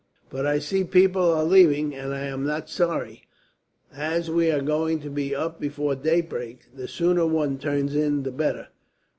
[0.31, 3.25] "But I see people are leaving, and I am not sorry.
[3.93, 8.31] As we are going to be up before daybreak, the sooner one turns in the
[8.31, 8.69] better."